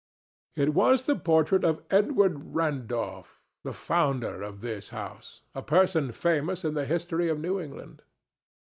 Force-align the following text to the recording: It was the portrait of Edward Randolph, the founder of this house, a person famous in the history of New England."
It 0.55 0.73
was 0.73 1.05
the 1.05 1.15
portrait 1.15 1.63
of 1.63 1.83
Edward 1.91 2.55
Randolph, 2.55 3.39
the 3.63 3.71
founder 3.71 4.41
of 4.41 4.61
this 4.61 4.89
house, 4.89 5.43
a 5.53 5.61
person 5.61 6.11
famous 6.11 6.65
in 6.65 6.73
the 6.73 6.85
history 6.85 7.29
of 7.29 7.39
New 7.39 7.59
England." 7.59 8.01